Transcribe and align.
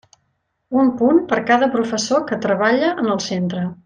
Un 0.83 0.87
punt 1.01 1.19
per 1.33 1.39
cada 1.51 1.69
professor 1.77 2.25
que 2.33 2.39
treballe 2.47 2.89
en 3.05 3.11
el 3.19 3.23
centre. 3.27 3.63